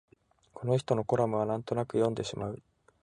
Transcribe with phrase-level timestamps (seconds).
[0.55, 2.63] この人のコラムはなんとなく読んでしまう